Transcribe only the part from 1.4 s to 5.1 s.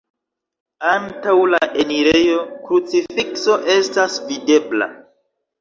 la enirejo krucifikso estas videbla.